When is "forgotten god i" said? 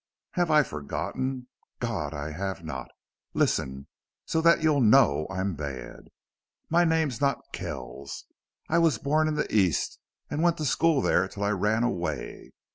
0.63-2.31